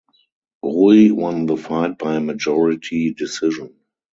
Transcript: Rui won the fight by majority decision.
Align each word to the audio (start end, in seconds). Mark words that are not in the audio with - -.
Rui 0.63 1.11
won 1.11 1.45
the 1.45 1.55
fight 1.55 1.99
by 1.99 2.17
majority 2.17 3.13
decision. 3.13 3.75